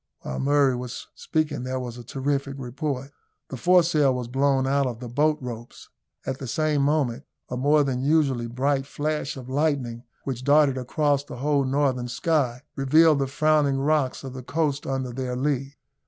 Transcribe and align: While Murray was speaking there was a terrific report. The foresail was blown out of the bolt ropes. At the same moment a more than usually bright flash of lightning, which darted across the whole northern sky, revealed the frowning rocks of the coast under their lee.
While 0.21 0.39
Murray 0.39 0.75
was 0.75 1.05
speaking 1.13 1.61
there 1.61 1.79
was 1.79 1.95
a 1.99 2.03
terrific 2.03 2.55
report. 2.57 3.11
The 3.49 3.55
foresail 3.57 4.15
was 4.15 4.27
blown 4.27 4.65
out 4.65 4.87
of 4.87 4.99
the 4.99 5.07
bolt 5.07 5.37
ropes. 5.39 5.89
At 6.25 6.39
the 6.39 6.47
same 6.47 6.81
moment 6.81 7.25
a 7.49 7.55
more 7.55 7.83
than 7.83 8.01
usually 8.01 8.47
bright 8.47 8.87
flash 8.87 9.37
of 9.37 9.47
lightning, 9.47 10.01
which 10.23 10.43
darted 10.43 10.75
across 10.79 11.23
the 11.23 11.37
whole 11.37 11.65
northern 11.65 12.07
sky, 12.07 12.63
revealed 12.75 13.19
the 13.19 13.27
frowning 13.27 13.77
rocks 13.77 14.23
of 14.23 14.33
the 14.33 14.41
coast 14.41 14.87
under 14.87 15.11
their 15.13 15.35
lee. 15.35 15.75